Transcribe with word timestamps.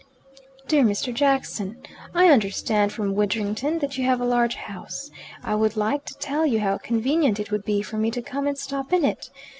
"Dear 0.67 0.81
Mr. 0.83 1.13
Jackson, 1.13 1.77
"I 2.15 2.29
understand 2.31 2.91
from 2.91 3.13
Widdrington 3.13 3.77
that 3.81 3.99
you 3.99 4.05
have 4.05 4.19
a 4.19 4.25
large 4.25 4.55
house. 4.55 5.11
I 5.43 5.53
would 5.53 5.77
like 5.77 6.05
to 6.05 6.17
tell 6.17 6.43
you 6.43 6.59
how 6.59 6.79
convenient 6.79 7.39
it 7.39 7.51
would 7.51 7.65
be 7.65 7.83
for 7.83 7.97
me 7.97 8.09
to 8.09 8.21
come 8.23 8.47
and 8.47 8.57
stop 8.57 8.93
in 8.93 9.05
it. 9.05 9.29